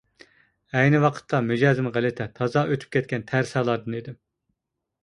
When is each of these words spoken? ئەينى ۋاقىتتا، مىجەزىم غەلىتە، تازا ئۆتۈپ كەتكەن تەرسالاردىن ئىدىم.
ئەينى 0.79 1.01
ۋاقىتتا، 1.03 1.41
مىجەزىم 1.49 1.91
غەلىتە، 1.99 2.27
تازا 2.41 2.65
ئۆتۈپ 2.73 2.97
كەتكەن 2.99 3.31
تەرسالاردىن 3.35 4.01
ئىدىم. 4.01 4.23